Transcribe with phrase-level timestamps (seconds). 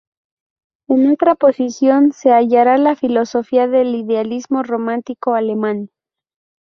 [0.87, 5.91] En otra posición se hallará la filosofía del idealismo romántico alemán.